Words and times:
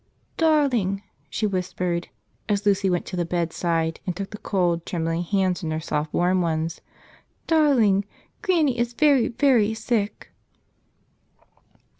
"Darling," 0.35 1.03
she 1.29 1.45
whispered, 1.45 2.07
as 2.49 2.65
Lucy 2.65 2.89
went 2.89 3.05
to 3.05 3.15
the 3.15 3.23
bed¬ 3.23 3.53
side 3.53 3.99
and 4.03 4.15
took 4.15 4.31
the 4.31 4.39
cold, 4.39 4.83
trembling 4.83 5.21
hands 5.21 5.61
in 5.61 5.69
her 5.69 5.79
soft, 5.79 6.11
warm 6.11 6.41
ones, 6.41 6.81
"darling, 7.45 8.05
Granny 8.41 8.79
is 8.79 8.93
very, 8.93 9.27
very 9.27 9.75
sick." 9.75 10.31